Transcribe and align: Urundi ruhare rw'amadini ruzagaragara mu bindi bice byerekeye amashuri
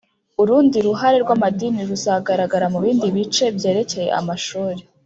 Urundi 0.41 0.77
ruhare 0.87 1.17
rw'amadini 1.23 1.81
ruzagaragara 1.89 2.65
mu 2.73 2.79
bindi 2.83 3.07
bice 3.15 3.45
byerekeye 3.57 4.09
amashuri 4.19 4.81